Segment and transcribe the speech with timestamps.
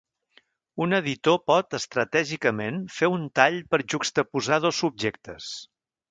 [0.83, 5.51] Un editor pot estratègicament fer un tall per juxtaposar dos subjectes.